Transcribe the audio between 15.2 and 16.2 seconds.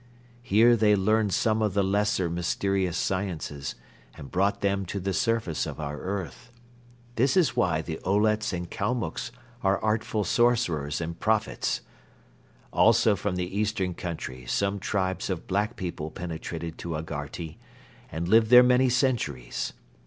of black people